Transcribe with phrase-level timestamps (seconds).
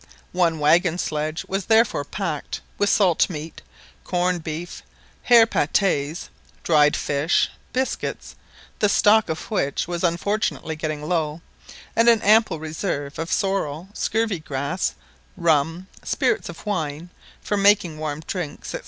[0.33, 3.61] One waggon sledge was therefore packed with salt meat,
[4.03, 4.81] corned beef,
[5.21, 6.29] hare patès,
[6.63, 13.89] dried fish, biscuits—the stock of which was unfortunately getting low—and an ample reserve of sorrel,
[13.93, 14.95] scurvy grass,
[15.37, 18.79] rum, spirits of wine, for making warm drinks, &c.